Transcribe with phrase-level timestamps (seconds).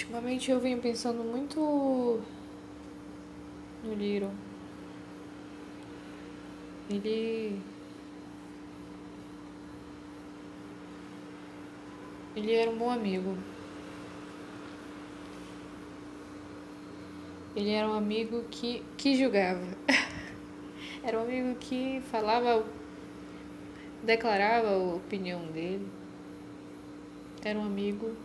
[0.00, 1.60] Ultimamente eu venho pensando muito
[3.84, 4.30] no Liro.
[6.88, 7.60] Ele.
[12.34, 13.36] Ele era um bom amigo.
[17.54, 19.66] Ele era um amigo que, que julgava.
[21.04, 22.64] era um amigo que falava,
[24.02, 25.86] declarava a opinião dele.
[27.44, 28.16] Era um amigo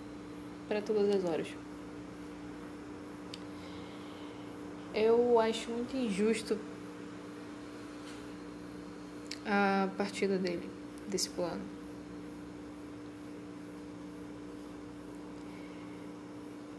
[0.70, 1.65] para todas as horas.
[4.96, 6.58] Eu acho muito injusto
[9.46, 10.70] a partida dele,
[11.06, 11.62] desse plano.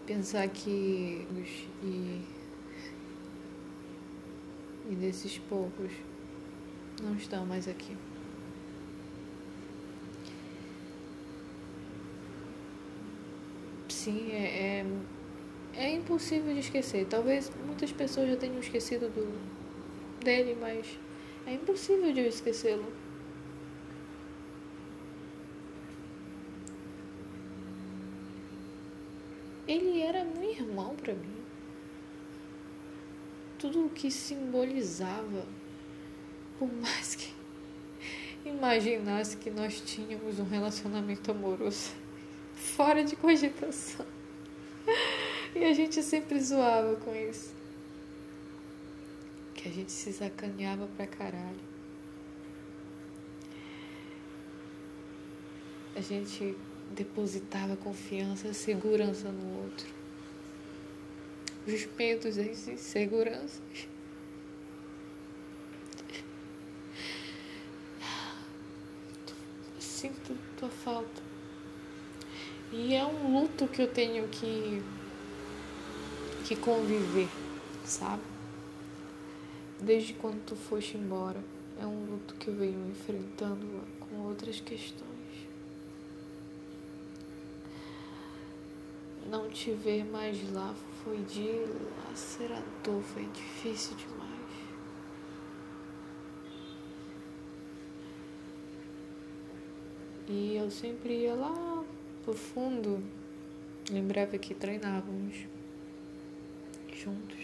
[0.06, 1.26] Pensar que
[1.82, 2.22] e,
[4.88, 5.92] e desses poucos
[7.02, 7.94] não estão mais aqui.
[13.90, 14.86] Sim, é, é,
[15.76, 17.06] é impossível de esquecer.
[17.06, 19.38] Talvez muitas pessoas já tenham esquecido do,
[20.24, 20.86] dele, mas
[21.46, 22.86] é impossível de eu esquecê-lo.
[29.68, 31.36] Ele era meu irmão para mim.
[33.58, 35.44] Tudo o que simbolizava,
[36.58, 37.34] por mais que
[38.44, 41.90] imaginasse que nós tínhamos um relacionamento amoroso
[42.54, 44.15] fora de cogitação.
[45.56, 47.54] E a gente sempre zoava com isso.
[49.54, 51.64] Que a gente se sacaneava pra caralho.
[55.94, 56.54] A gente
[56.90, 59.86] depositava confiança, segurança no outro.
[61.66, 63.88] Os medos, as inseguranças.
[69.78, 71.22] Sinto tua falta.
[72.70, 74.82] E é um luto que eu tenho que,
[76.46, 77.28] que conviver,
[77.84, 78.22] sabe?
[79.80, 81.42] Desde quando tu foste embora.
[81.78, 83.66] É um luto que eu venho enfrentando
[84.00, 85.06] com outras questões.
[89.28, 94.26] Não te ver mais lá foi dilacerador, foi difícil demais.
[100.28, 101.84] E eu sempre ia lá
[102.24, 103.02] pro fundo.
[103.90, 105.55] Lembrava que treinávamos
[107.06, 107.38] juntos.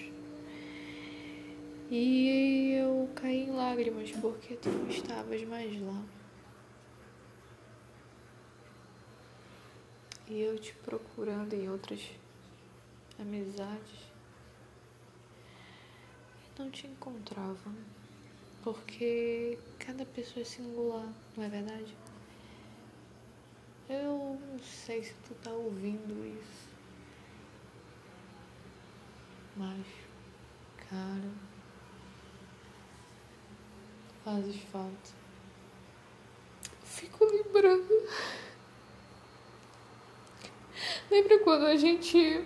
[1.88, 6.02] E eu caí em lágrimas porque tu não estavas mais lá.
[10.26, 12.10] E eu te procurando em outras
[13.20, 14.10] amizades.
[16.44, 17.72] E não te encontrava.
[18.64, 21.94] Porque cada pessoa é singular, não é verdade?
[23.88, 26.71] Eu não sei se tu tá ouvindo isso.
[29.62, 29.86] Mas,
[30.90, 31.30] cara.
[34.24, 35.10] Fazes falta.
[36.82, 38.08] Fico lembrando.
[41.08, 42.44] Lembra quando a gente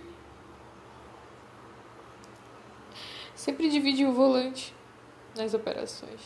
[3.34, 4.74] sempre divide o volante
[5.34, 6.20] nas operações?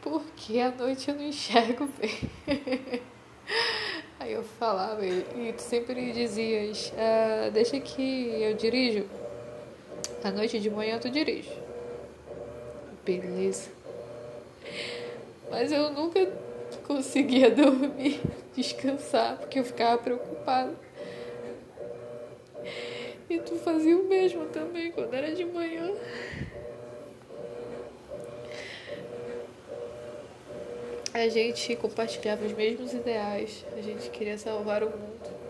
[0.00, 2.30] Porque à noite eu não enxergo bem.
[4.20, 9.04] Aí eu falava e tu sempre dizias, ah, deixa que eu dirijo.
[10.22, 11.50] À noite de manhã tu dirige
[13.04, 13.70] beleza.
[15.50, 16.30] Mas eu nunca
[16.86, 18.20] conseguia dormir,
[18.54, 20.74] descansar, porque eu ficava preocupada.
[23.28, 25.92] E tu fazia o mesmo também quando era de manhã.
[31.20, 35.40] A gente compartilhava os mesmos ideais, a gente queria salvar o mundo.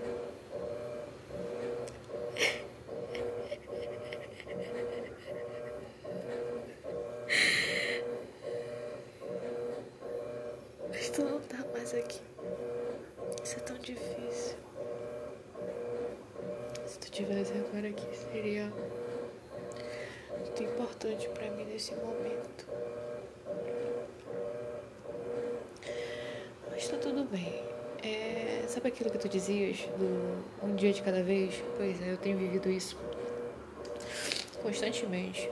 [17.21, 18.73] tivesse agora aqui seria
[20.39, 22.67] muito importante para mim nesse momento.
[27.11, 27.61] Tudo bem.
[28.05, 31.61] É, sabe aquilo que tu dizias do um dia de cada vez?
[31.77, 32.97] Pois é, eu tenho vivido isso
[34.63, 35.51] constantemente.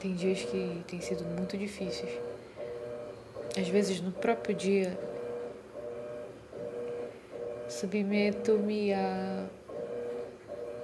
[0.00, 2.20] Tem dias que têm sido muito difíceis.
[3.58, 4.96] Às vezes no próprio dia
[7.68, 9.44] submeto-me a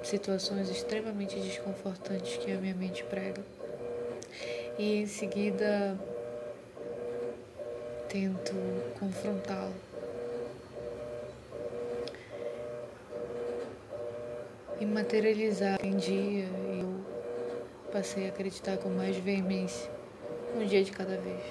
[0.03, 3.43] situações extremamente desconfortantes que a minha mente prega.
[4.77, 5.97] E em seguida
[8.15, 8.55] tento
[9.01, 9.75] confrontá-lo.
[14.81, 16.47] e materializar em dia.
[16.79, 16.95] Eu
[17.93, 19.91] passei a acreditar com mais veemência,
[20.55, 21.43] um dia de cada vez.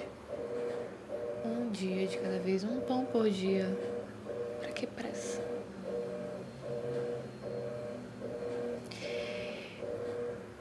[1.44, 3.66] Um dia de cada vez, um pão por dia.
[4.60, 5.42] Para que pressa?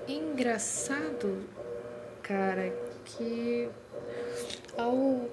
[0.08, 1.44] Engraçado,
[2.22, 2.74] cara,
[3.06, 3.70] que
[4.78, 5.30] ao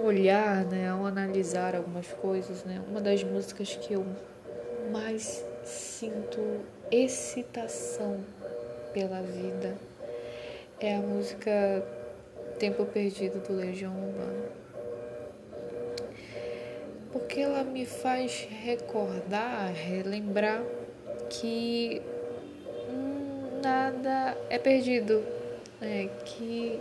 [0.00, 4.04] olhar, né, ao analisar algumas coisas, né, uma das músicas que eu
[4.90, 6.40] mais sinto
[6.90, 8.20] excitação
[8.92, 9.76] pela vida
[10.80, 11.84] é a música
[12.58, 14.50] Tempo Perdido do Legião Urbana.
[17.12, 20.62] Porque ela me faz recordar, relembrar
[21.30, 22.02] que
[23.62, 25.24] nada é perdido,
[25.80, 26.08] né?
[26.24, 26.80] que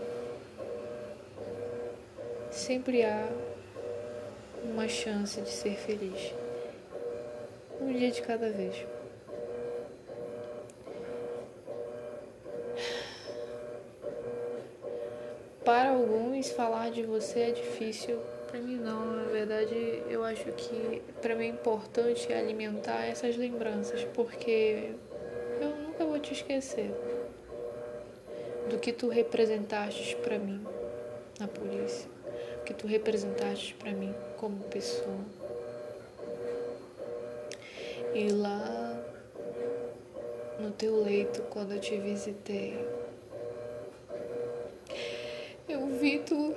[2.51, 3.29] sempre há
[4.63, 6.33] uma chance de ser feliz.
[7.79, 8.85] Um dia de cada vez.
[15.63, 18.19] Para alguns, falar de você é difícil.
[18.47, 19.05] Para mim, não.
[19.05, 24.93] Na verdade, eu acho que para mim é importante alimentar essas lembranças, porque
[25.61, 26.91] eu nunca vou te esquecer
[28.69, 30.61] do que tu representaste para mim
[31.39, 32.20] na polícia
[32.65, 35.19] que tu representaste para mim como pessoa.
[38.13, 39.01] E lá
[40.59, 42.77] no teu leito, quando eu te visitei,
[45.67, 46.53] eu vi tu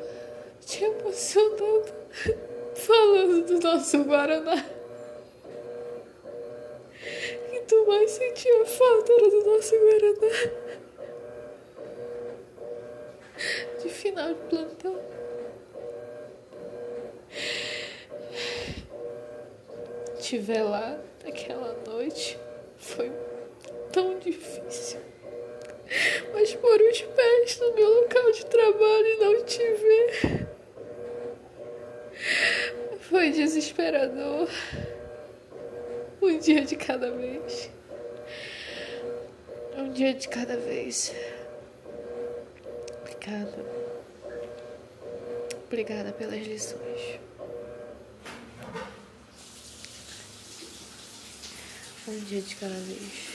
[0.61, 1.93] te emocionando,
[2.75, 4.65] falando do nosso Guaraná.
[7.53, 10.65] E tu mais sentia falta era do nosso Guaraná.
[13.81, 15.24] De final de plantão.
[20.25, 22.39] Estiver lá naquela noite
[22.79, 23.13] foi
[23.93, 24.99] tão difícil.
[26.33, 30.49] Mas pôr os pés no meu local de trabalho e não te ver
[33.01, 34.49] foi desesperador.
[36.23, 37.71] Um dia de cada vez.
[39.77, 41.15] Um dia de cada vez.
[43.03, 43.65] Obrigada.
[45.67, 47.21] Obrigada pelas lições.
[52.07, 53.34] Um dia de cada vez.